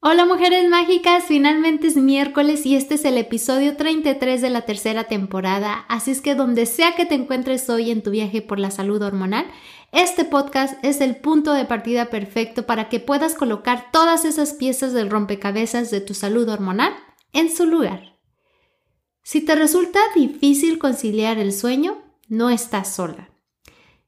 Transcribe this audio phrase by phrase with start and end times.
[0.00, 5.04] Hola mujeres mágicas, finalmente es miércoles y este es el episodio 33 de la tercera
[5.04, 8.70] temporada, así es que donde sea que te encuentres hoy en tu viaje por la
[8.70, 9.46] salud hormonal,
[9.90, 14.92] este podcast es el punto de partida perfecto para que puedas colocar todas esas piezas
[14.92, 16.94] del rompecabezas de tu salud hormonal
[17.32, 18.16] en su lugar.
[19.24, 23.30] Si te resulta difícil conciliar el sueño, no estás sola.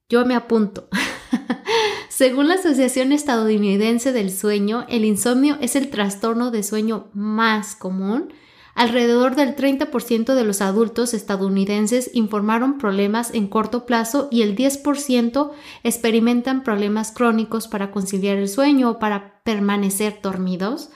[0.09, 0.89] Yo me apunto.
[2.09, 8.33] Según la Asociación Estadounidense del Sueño, el insomnio es el trastorno de sueño más común.
[8.75, 15.51] Alrededor del 30% de los adultos estadounidenses informaron problemas en corto plazo y el 10%
[15.83, 20.91] experimentan problemas crónicos para conciliar el sueño o para permanecer dormidos.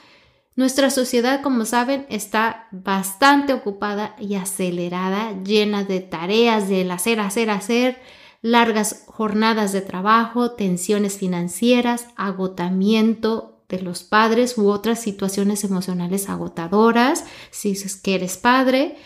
[0.55, 7.49] Nuestra sociedad, como saben, está bastante ocupada y acelerada, llena de tareas, del hacer, hacer,
[7.49, 7.99] hacer
[8.45, 17.25] largas jornadas de trabajo, tensiones financieras, agotamiento de los padres u otras situaciones emocionales agotadoras,
[17.49, 18.97] si es que eres padre.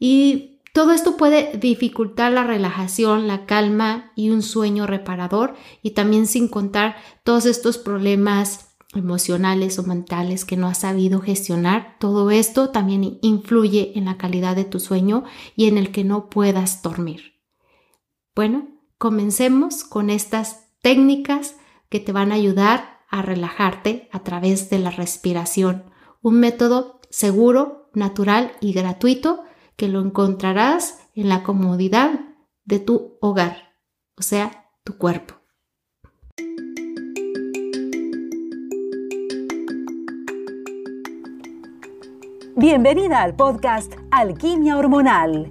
[0.00, 6.26] Y todo esto puede dificultar la relajación, la calma y un sueño reparador y también
[6.26, 11.94] sin contar todos estos problemas emocionales o mentales que no has sabido gestionar.
[12.00, 15.22] Todo esto también influye en la calidad de tu sueño
[15.54, 17.32] y en el que no puedas dormir.
[18.34, 18.71] Bueno,
[19.02, 21.56] comencemos con estas técnicas
[21.88, 25.86] que te van a ayudar a relajarte a través de la respiración.
[26.20, 29.42] Un método seguro, natural y gratuito
[29.74, 32.20] que lo encontrarás en la comodidad
[32.62, 33.74] de tu hogar,
[34.16, 35.34] o sea, tu cuerpo.
[42.54, 45.50] Bienvenida al podcast Alquimia Hormonal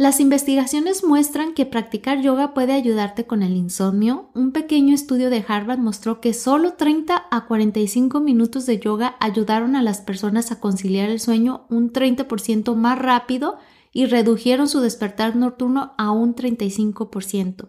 [0.00, 4.30] Las investigaciones muestran que practicar yoga puede ayudarte con el insomnio.
[4.34, 9.76] Un pequeño estudio de Harvard mostró que solo 30 a 45 minutos de yoga ayudaron
[9.76, 13.58] a las personas a conciliar el sueño un 30% más rápido
[13.92, 17.68] y redujeron su despertar nocturno a un 35%.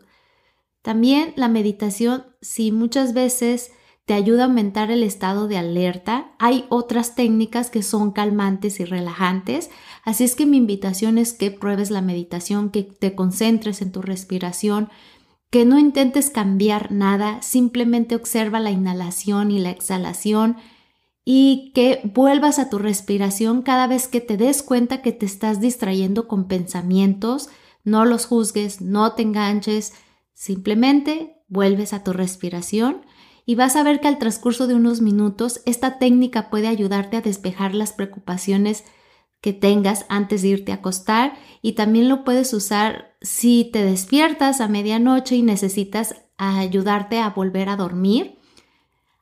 [0.81, 3.71] También la meditación, si muchas veces
[4.05, 6.31] te ayuda a aumentar el estado de alerta.
[6.39, 9.69] Hay otras técnicas que son calmantes y relajantes,
[10.03, 14.01] así es que mi invitación es que pruebes la meditación, que te concentres en tu
[14.01, 14.89] respiración,
[15.49, 20.57] que no intentes cambiar nada, simplemente observa la inhalación y la exhalación
[21.25, 25.59] y que vuelvas a tu respiración cada vez que te des cuenta que te estás
[25.59, 27.49] distrayendo con pensamientos,
[27.83, 29.93] no los juzgues, no te enganches,
[30.33, 33.01] simplemente vuelves a tu respiración
[33.45, 37.21] y vas a ver que al transcurso de unos minutos esta técnica puede ayudarte a
[37.21, 38.85] despejar las preocupaciones
[39.41, 44.61] que tengas antes de irte a acostar y también lo puedes usar si te despiertas
[44.61, 48.37] a medianoche y necesitas ayudarte a volver a dormir.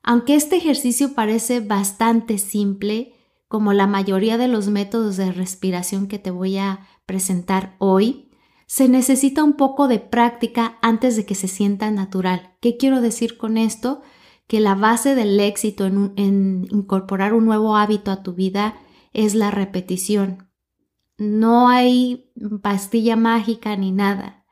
[0.03, 3.13] Aunque este ejercicio parece bastante simple,
[3.47, 8.30] como la mayoría de los métodos de respiración que te voy a presentar hoy,
[8.68, 12.53] se necesita un poco de práctica antes de que se sienta natural.
[12.62, 14.01] ¿Qué quiero decir con esto?
[14.47, 18.75] Que la base del éxito en, incorporar un nuevo hábito a tu vida
[19.14, 20.50] es la repetición.
[21.18, 22.31] No hay
[22.62, 24.46] pastilla mágica ni nada.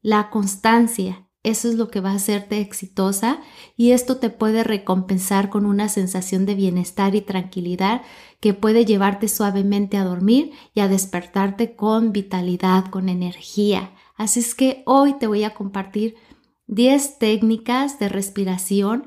[0.00, 3.40] La constancia, eso es lo que va a hacerte exitosa
[3.76, 8.02] y esto te puede recompensar con una sensación de bienestar y tranquilidad
[8.40, 13.92] que puede llevarte suavemente a dormir y a despertarte con vitalidad, con energía.
[14.16, 16.14] Así es que hoy te voy a compartir
[16.66, 19.04] 10 técnicas de respiración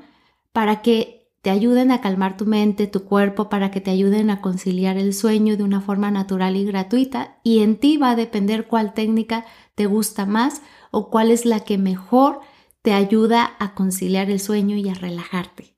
[0.52, 4.40] para que te ayuden a calmar tu mente, tu cuerpo, para que te ayuden a
[4.40, 8.66] conciliar el sueño de una forma natural y gratuita y en ti va a depender
[8.66, 12.40] cuál técnica te gusta más o cuál es la que mejor
[12.82, 15.76] te ayuda a conciliar el sueño y a relajarte.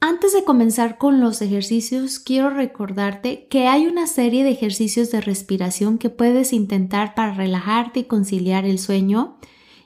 [0.00, 5.22] Antes de comenzar con los ejercicios, quiero recordarte que hay una serie de ejercicios de
[5.22, 9.38] respiración que puedes intentar para relajarte y conciliar el sueño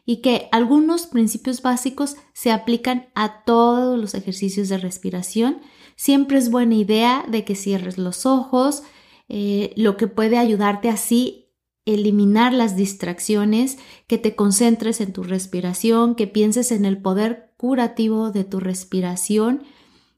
[0.09, 5.61] y que algunos principios básicos se aplican a todos los ejercicios de respiración.
[5.97, 8.85] Siempre es buena idea de que cierres los ojos,
[9.29, 11.51] eh, lo que puede ayudarte así
[11.85, 13.77] eliminar las distracciones,
[14.07, 19.65] que te concentres en tu respiración, que pienses en el poder curativo de tu respiración.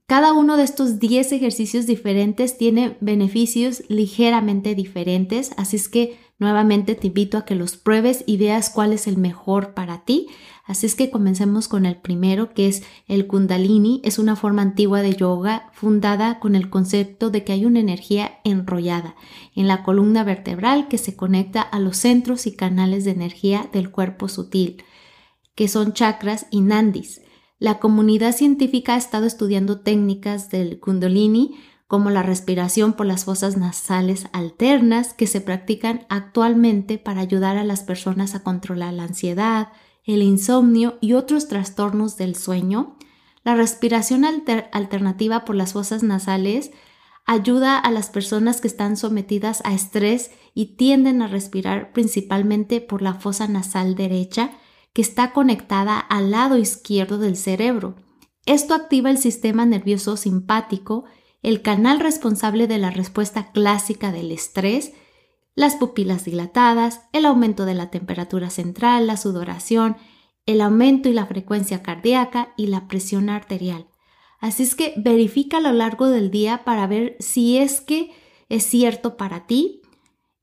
[0.06, 6.96] Cada uno de estos 10 ejercicios diferentes tiene beneficios ligeramente diferentes, así es que nuevamente
[6.96, 10.26] te invito a que los pruebes y veas cuál es el mejor para ti.
[10.64, 14.00] Así es que comencemos con el primero, que es el kundalini.
[14.04, 18.40] Es una forma antigua de yoga fundada con el concepto de que hay una energía
[18.42, 19.14] enrollada
[19.54, 23.90] en la columna vertebral que se conecta a los centros y canales de energía del
[23.90, 24.82] cuerpo sutil,
[25.54, 27.20] que son chakras y nandis.
[27.58, 31.56] La comunidad científica ha estado estudiando técnicas del kundalini
[31.90, 37.64] como la respiración por las fosas nasales alternas que se practican actualmente para ayudar a
[37.64, 39.72] las personas a controlar la ansiedad,
[40.04, 42.96] el insomnio y otros trastornos del sueño,
[43.42, 46.70] la respiración alternativa por las fosas nasales
[47.26, 53.02] ayuda a las personas que están sometidas a estrés y tienden a respirar principalmente por
[53.02, 54.52] la fosa nasal derecha,
[54.92, 57.96] que está conectada al lado izquierdo del cerebro.
[58.46, 61.06] Esto activa el sistema nervioso simpático,
[61.42, 64.92] el canal responsable de la respuesta clásica del estrés,
[65.54, 69.96] las pupilas dilatadas, el aumento de la temperatura central, la sudoración,
[70.46, 73.86] el aumento y la frecuencia cardíaca y la presión arterial.
[74.38, 78.10] Así es que verifica a lo largo del día para ver si es que
[78.48, 79.82] es cierto para ti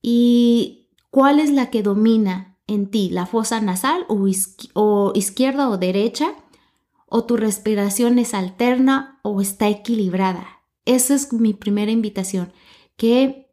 [0.02, 4.28] y cuál es la que domina en ti, la fosa nasal o,
[4.74, 6.36] o izquierda o derecha,
[7.08, 10.57] o tu respiración es alterna o está equilibrada.
[10.88, 12.54] Esa es mi primera invitación,
[12.96, 13.52] que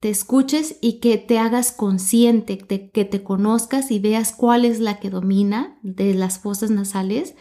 [0.00, 5.00] te escuches y que te hagas consciente, que te conozcas y veas cuál es la
[5.00, 7.34] que domina de las fosas nasales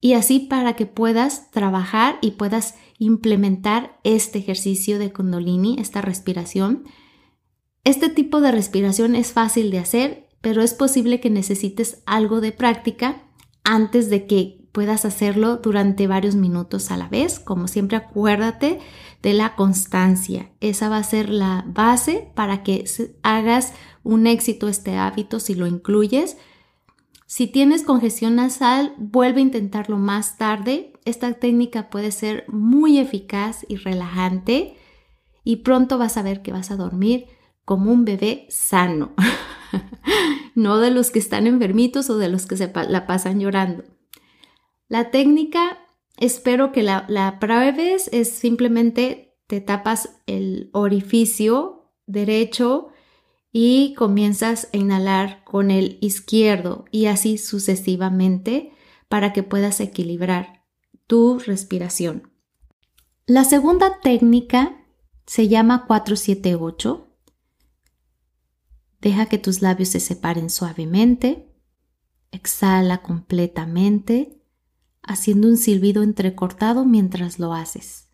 [0.00, 6.84] y así para que puedas trabajar y puedas implementar este ejercicio de kundalini, esta respiración.
[7.82, 12.52] Este tipo de respiración es fácil de hacer, pero es posible que necesites algo de
[12.52, 13.28] práctica
[13.64, 17.40] antes de que puedas hacerlo durante varios minutos a la vez.
[17.40, 18.78] Como siempre, acuérdate
[19.22, 20.52] de la constancia.
[20.60, 22.84] Esa va a ser la base para que
[23.24, 23.72] hagas
[24.04, 26.36] un éxito este hábito si lo incluyes.
[27.26, 30.92] Si tienes congestión nasal, vuelve a intentarlo más tarde.
[31.04, 34.76] Esta técnica puede ser muy eficaz y relajante
[35.42, 37.26] y pronto vas a ver que vas a dormir
[37.64, 39.12] como un bebé sano,
[40.54, 43.82] no de los que están enfermitos o de los que se la pasan llorando.
[44.88, 45.78] La técnica
[46.16, 52.88] espero que la, pruebes, es simplemente te tapas el orificio derecho
[53.52, 58.72] y comienzas a inhalar con el izquierdo y así sucesivamente
[59.08, 60.64] para que puedas equilibrar
[61.06, 62.30] tu respiración.
[63.26, 64.84] La segunda técnica
[65.26, 67.06] se llama 478.
[69.00, 71.54] Deja que tus labios se separen suavemente.
[72.32, 74.37] Exhala completamente
[75.02, 78.08] haciendo un silbido entrecortado mientras lo haces.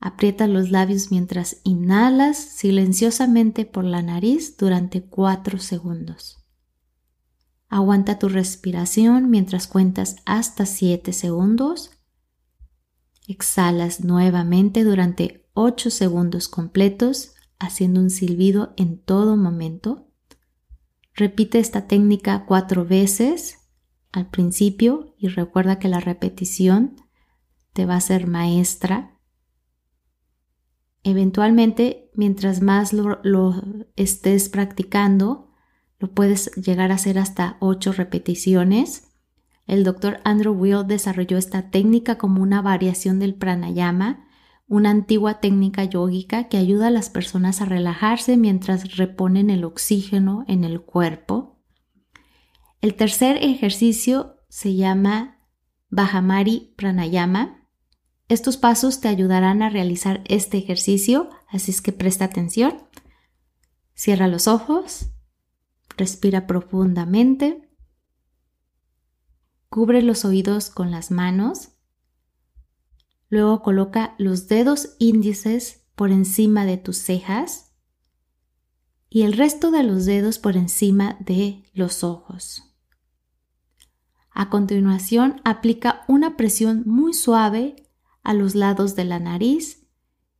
[0.00, 6.44] Aprieta los labios mientras inhalas silenciosamente por la nariz durante 4 segundos.
[7.68, 11.90] Aguanta tu respiración mientras cuentas hasta 7 segundos.
[13.28, 20.08] Exhalas nuevamente durante 8 segundos completos, haciendo un silbido en todo momento.
[21.14, 23.61] Repite esta técnica cuatro veces
[24.12, 26.96] al principio y recuerda que la repetición
[27.72, 29.18] te va a ser maestra.
[31.02, 33.20] Eventualmente, mientras más lo,
[33.96, 35.50] estés practicando,
[35.98, 39.08] lo puedes llegar a hacer hasta 8 repeticiones.
[39.66, 44.26] El doctor Andrew Will desarrolló esta técnica como una variación del pranayama,
[44.68, 50.44] una antigua técnica yógica que ayuda a las personas a relajarse mientras reponen el oxígeno
[50.48, 51.51] en el cuerpo.
[52.82, 55.38] El tercer ejercicio se llama
[55.88, 57.68] Bahamari Pranayama.
[58.26, 62.82] Estos pasos te ayudarán a realizar este ejercicio, así es que presta atención.
[63.94, 65.12] Cierra los ojos,
[65.96, 67.70] respira profundamente,
[69.68, 71.68] cubre los oídos con las manos,
[73.28, 77.76] luego coloca los dedos índices por encima de tus cejas
[79.08, 82.70] y el resto de los dedos por encima de los ojos.
[84.34, 87.76] A continuación, aplica una presión muy suave
[88.22, 89.86] a los lados de la nariz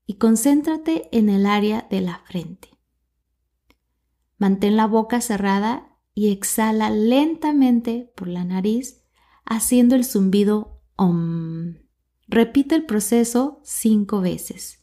[0.06, 2.70] y concéntrate en el área de la frente.
[4.38, 9.02] Mantén la boca cerrada y exhala lentamente por la nariz
[9.44, 11.76] haciendo el zumbido OM.
[12.28, 14.80] Repite el proceso cinco veces.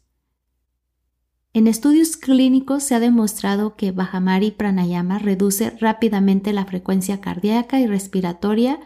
[1.51, 7.87] En estudios clínicos se ha demostrado que Bajamari Pranayama reduce rápidamente la frecuencia cardíaca y
[7.87, 8.79] respiratoria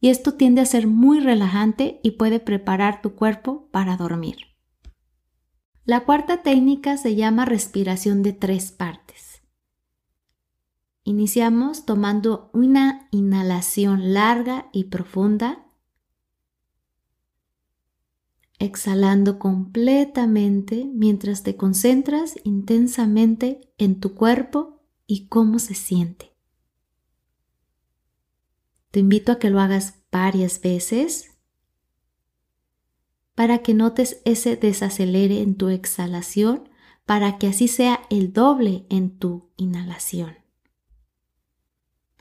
[0.00, 4.36] y esto tiende a ser muy relajante y puede preparar tu cuerpo para dormir.
[5.84, 9.42] La cuarta técnica se llama respiración de tres partes.
[11.04, 15.66] Iniciamos tomando una inhalación larga y profunda
[18.60, 26.29] exhalando completamente mientras te concentras intensamente en tu cuerpo y cómo se siente.
[28.90, 31.30] Te invito a que lo hagas varias veces
[33.34, 36.68] para que notes ese desacelere en tu exhalación,
[37.06, 40.34] para que así sea el doble en tu inhalación.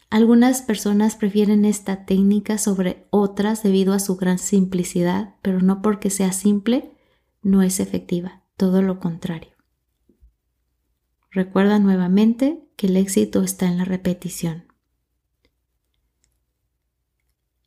[0.10, 6.10] Algunas personas prefieren esta técnica sobre otras debido a su gran simplicidad, pero no porque
[6.10, 6.96] sea simple,
[7.42, 9.52] no es efectiva, todo lo contrario.
[11.32, 14.69] Recuerda nuevamente que el éxito está en la repetición.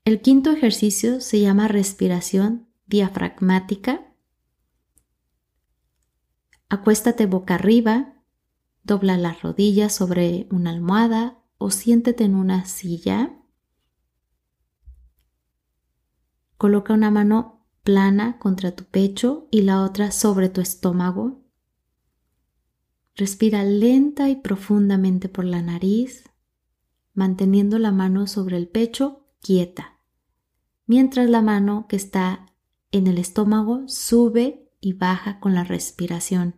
[0.04, 4.12] El quinto ejercicio se llama respiración diafragmática.
[6.68, 8.21] Acuéstate boca arriba,
[8.82, 13.38] dobla las rodillas sobre una almohada o siéntete en una silla.
[16.56, 21.44] Coloca una mano plana contra tu pecho y la otra sobre tu estómago.
[23.14, 26.25] Respira lenta y profundamente por la nariz,
[27.14, 29.91] manteniendo la mano sobre el pecho quieta,
[30.86, 32.46] mientras la mano que está
[32.90, 36.56] en el estómago sube y baja con la respiración.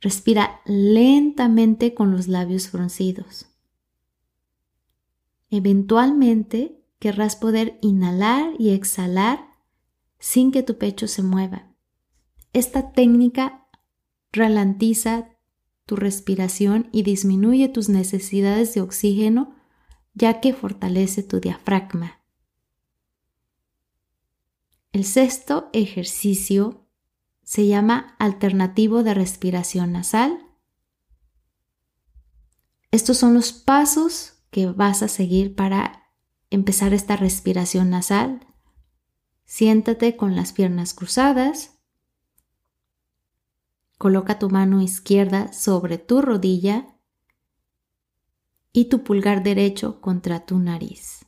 [0.00, 3.46] Respira lentamente con los labios fruncidos.
[5.50, 9.48] Eventualmente querrás poder inhalar y exhalar
[10.18, 11.74] sin que tu pecho se mueva.
[12.52, 13.66] Esta técnica
[14.32, 15.30] ralentiza
[15.86, 19.57] tu respiración y disminuye tus necesidades de oxígeno
[20.18, 22.20] ya que fortalece tu diafragma.
[24.92, 26.84] El sexto ejercicio
[27.44, 30.44] se llama alternativo de respiración nasal.
[32.90, 36.10] Estos son los pasos que vas a seguir para
[36.50, 38.40] empezar esta respiración nasal.
[39.44, 41.78] Siéntate con las piernas cruzadas.
[43.98, 46.97] Coloca tu mano izquierda sobre tu rodilla
[48.78, 51.26] y tu pulgar derecho contra tu nariz.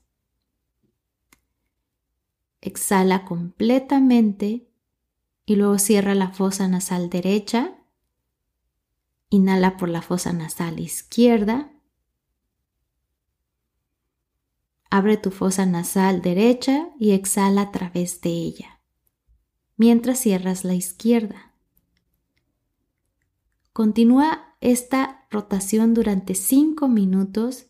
[2.60, 4.68] Exhala completamente
[5.46, 7.76] y luego cierra la fosa nasal derecha.
[9.30, 11.72] Inhala por la fosa nasal izquierda.
[14.88, 18.80] Abre tu fosa nasal derecha y exhala a través de ella,
[19.76, 21.52] mientras cierras la izquierda.
[23.72, 27.66] Continúa esta rotación durante 5 minutos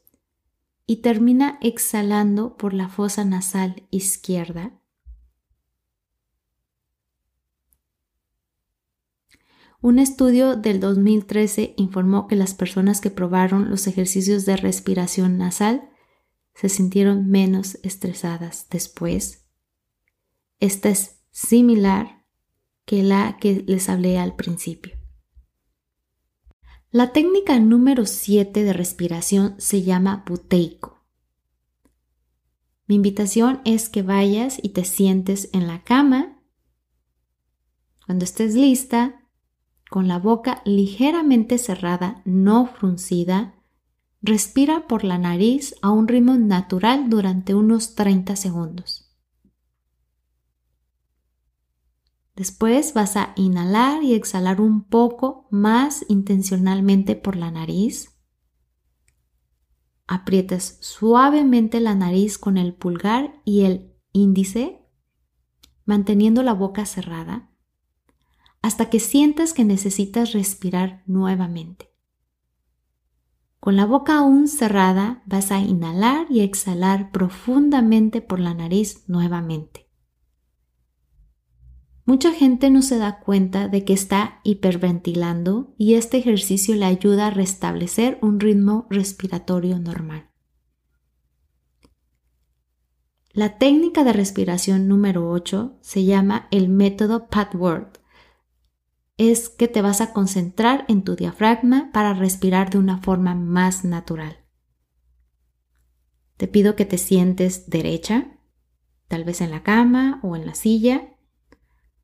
[0.86, 4.80] y termina exhalando por la fosa nasal izquierda
[9.82, 15.88] Un estudio del 2013 informó que las personas que probaron los ejercicios de respiración nasal
[16.54, 19.46] se sintieron menos estresadas después.
[20.58, 22.26] Esta es similar
[22.84, 24.99] que la que les hablé al principio.
[26.92, 31.04] La técnica número 7 de respiración se llama buteico.
[32.88, 36.42] Mi invitación es que vayas y te sientes en la cama.
[38.06, 39.20] Cuando estés lista,
[39.88, 43.54] con la boca ligeramente cerrada, no fruncida,
[44.20, 49.09] respira por la nariz a un ritmo natural durante unos 30 segundos.
[52.40, 58.18] Después vas a inhalar y exhalar un poco más intencionalmente por la nariz.
[60.06, 64.80] Aprietas suavemente la nariz con el pulgar y el índice,
[65.84, 67.50] manteniendo la boca cerrada
[68.62, 71.92] hasta que sientas que necesitas respirar nuevamente.
[73.58, 79.89] Con la boca aún cerrada vas a inhalar y exhalar profundamente por la nariz nuevamente.
[82.10, 87.28] Mucha gente no se da cuenta de que está hiperventilando y este ejercicio le ayuda
[87.28, 90.28] a restablecer un ritmo respiratorio normal.
[93.30, 98.00] La técnica de respiración número 8 se llama el método Padward
[99.16, 103.84] es que te vas a concentrar en tu diafragma para respirar de una forma más
[103.84, 104.36] natural.
[106.36, 108.36] Te pido que te sientes derecha,
[109.06, 111.14] tal vez en la cama o en la silla.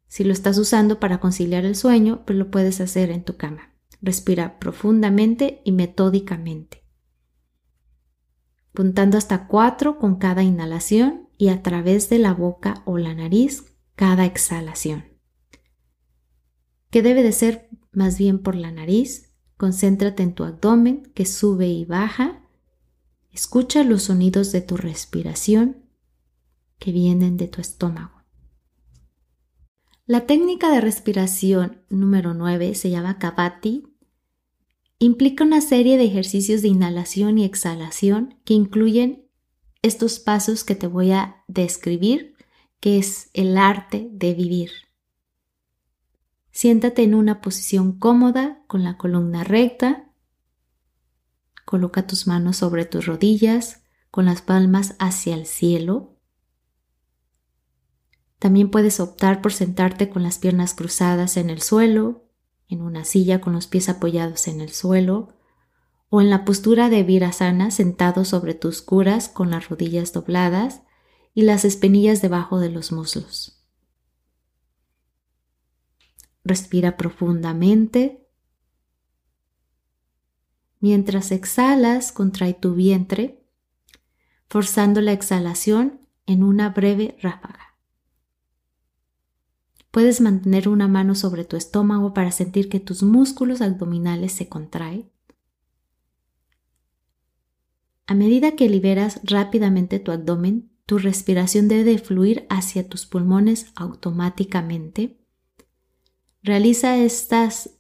[0.08, 3.74] Si lo estás usando para conciliar el sueño, pues lo puedes hacer en tu cama.
[4.00, 6.84] Respira profundamente y metódicamente,
[8.72, 13.76] puntando hasta cuatro con cada inhalación y a través de la boca o la nariz
[13.94, 15.04] cada exhalación.
[16.90, 19.32] Que debe de ser más bien por la nariz.
[19.56, 22.46] Concéntrate en tu abdomen que sube y baja.
[23.32, 25.88] Escucha los sonidos de tu respiración
[26.78, 28.15] que vienen de tu estómago.
[30.08, 33.88] La técnica de respiración número 9 se llama Kabati.
[35.00, 39.26] Implica una serie de ejercicios de inhalación y exhalación que incluyen
[39.82, 42.36] estos pasos que te voy a describir,
[42.78, 44.70] que es el arte de vivir.
[46.52, 50.12] Siéntate en una posición cómoda con la columna recta.
[51.64, 53.82] Coloca tus manos sobre tus rodillas
[54.12, 56.15] con las palmas hacia el cielo.
[58.46, 62.28] También puedes optar por sentarte con las piernas cruzadas en el suelo,
[62.68, 65.34] en una silla con los pies apoyados en el suelo,
[66.10, 70.82] o en la postura de virasana sentado sobre tus curas con las rodillas dobladas
[71.34, 73.66] y las espinillas debajo de los muslos.
[76.44, 78.28] Respira profundamente.
[80.78, 83.44] Mientras exhalas, contrae tu vientre,
[84.48, 87.65] forzando la exhalación en una breve ráfaga.
[89.96, 95.10] Puedes mantener una mano sobre tu estómago para sentir que tus músculos abdominales se contraen.
[98.06, 105.18] A medida que liberas rápidamente tu abdomen, tu respiración debe fluir hacia tus pulmones automáticamente.
[106.42, 107.70] Realiza estas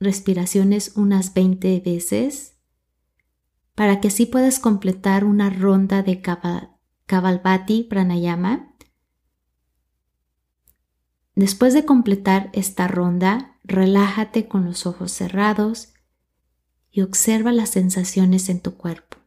[0.00, 2.56] respiraciones unas 20 veces
[3.74, 6.22] para que así puedas completar una ronda de
[7.04, 8.74] Kavalbati Pranayama
[11.38, 15.92] Después de completar esta ronda, relájate con los ojos cerrados
[16.90, 19.18] y observa las sensaciones en tu cuerpo.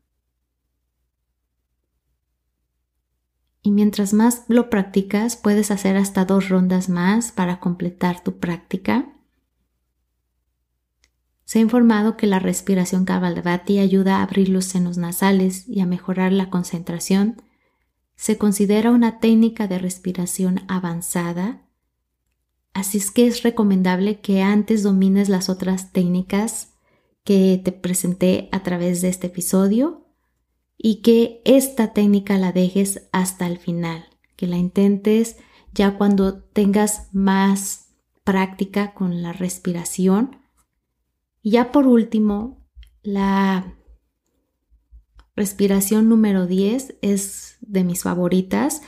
[3.62, 9.13] Y mientras más lo practicas, puedes hacer hasta dos rondas más para completar tu práctica.
[11.45, 15.86] Se ha informado que la respiración Kapalabhati ayuda a abrir los senos nasales y a
[15.86, 17.41] mejorar la concentración.
[18.17, 21.62] Se considera una técnica de respiración avanzada
[22.73, 26.73] Así es que es recomendable que antes domines las otras técnicas
[27.23, 30.07] que te presenté a través de este episodio
[30.77, 34.05] y que esta técnica la dejes hasta el final,
[34.36, 35.38] que la intentes
[35.73, 37.89] ya cuando tengas más
[38.23, 40.38] práctica con la respiración.
[41.41, 42.65] Y ya por último,
[43.03, 43.75] la
[45.36, 48.81] respiración número 10 es de mis favoritas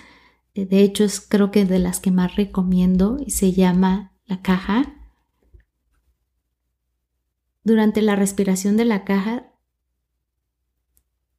[0.55, 4.95] de hecho es creo que de las que más recomiendo y se llama la caja.
[7.63, 9.51] Durante la respiración de la caja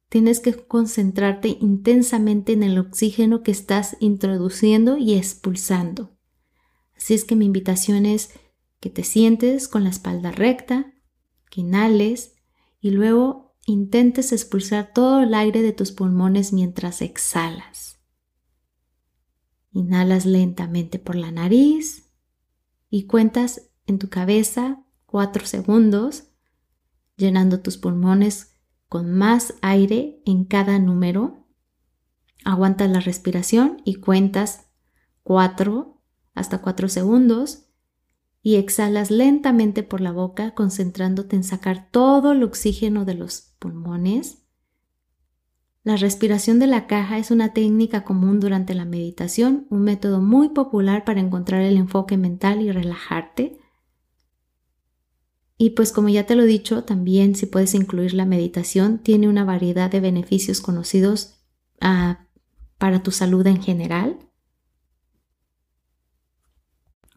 [0.09, 6.17] tienes que concentrarte intensamente en el oxígeno que estás introduciendo y expulsando.
[6.95, 8.31] Así es que mi invitación es
[8.79, 10.93] que te sientes con la espalda recta,
[11.49, 12.35] que inhales
[12.79, 17.94] y luego intentes expulsar todo el aire de tus pulmones mientras exhalas.
[19.75, 22.09] Inhalas lentamente por la nariz
[22.89, 26.29] y cuentas en tu cabeza cuatro segundos,
[27.17, 28.53] llenando tus pulmones
[28.87, 31.45] con más aire en cada número.
[32.45, 34.69] Aguantas la respiración y cuentas
[35.23, 36.01] cuatro
[36.33, 37.65] hasta cuatro segundos
[38.41, 44.44] y exhalas lentamente por la boca concentrándote en sacar todo el oxígeno de los pulmones
[45.85, 50.49] la respiración de la caja es una técnica común durante la meditación, un método muy
[50.49, 53.59] popular para encontrar el enfoque mental y relajarte.
[55.59, 59.29] Y pues como ya te lo he dicho, también si puedes incluir la meditación, tiene
[59.29, 61.35] una variedad de beneficios conocidos
[61.79, 62.25] ah,
[62.79, 64.17] para tu salud en general.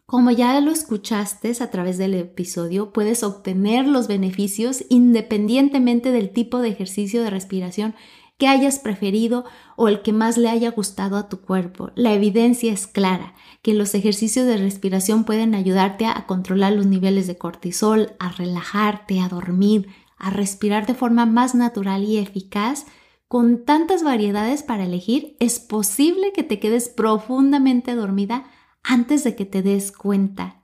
[0.05, 6.59] Como ya lo escuchaste a través del episodio, puedes obtener los beneficios independientemente del tipo
[6.59, 7.95] de ejercicio de respiración
[8.39, 9.43] que hayas preferido
[9.75, 11.91] o el que más le haya gustado a tu cuerpo.
[11.95, 17.27] La evidencia es clara que los ejercicios de respiración pueden ayudarte a controlar los niveles
[17.27, 22.85] de cortisol, a relajarte, a dormir, a respirar de forma más natural y eficaz.
[23.27, 28.45] Con tantas variedades para elegir, es posible que te quedes profundamente dormida
[28.83, 30.61] antes de que te des cuenta.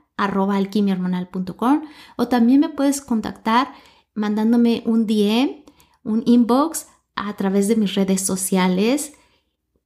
[2.16, 3.74] o también me puedes contactar
[4.14, 5.64] mandándome un DM,
[6.02, 9.14] un inbox a través de mis redes sociales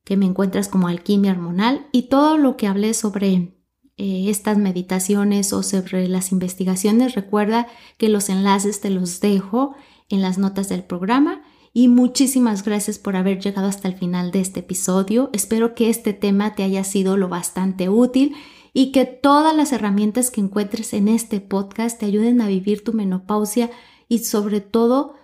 [0.04, 3.58] que me encuentras como alquimia hormonal y todo lo que hablé sobre
[3.98, 7.66] eh, estas meditaciones o sobre las investigaciones, recuerda
[7.98, 9.74] que los enlaces te los dejo
[10.08, 11.42] en las notas del programa.
[11.74, 15.30] Y muchísimas gracias por haber llegado hasta el final de este episodio.
[15.32, 18.34] Espero que este tema te haya sido lo bastante útil
[18.72, 22.92] y que todas las herramientas que encuentres en este podcast te ayuden a vivir tu
[22.92, 23.70] menopausia
[24.08, 25.14] y sobre todo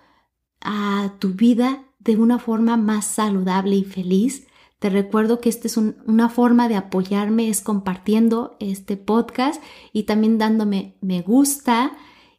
[0.61, 4.47] a tu vida de una forma más saludable y feliz.
[4.79, 10.37] Te recuerdo que esta es una forma de apoyarme, es compartiendo este podcast y también
[10.37, 11.93] dándome me gusta.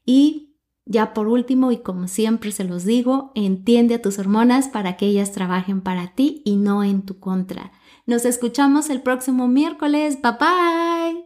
[0.04, 4.96] Y ya por último, y como siempre se los digo, entiende a tus hormonas para
[4.96, 7.72] que ellas trabajen para ti y no en tu contra.
[8.06, 10.18] Nos escuchamos el próximo miércoles.
[10.22, 11.25] Bye bye.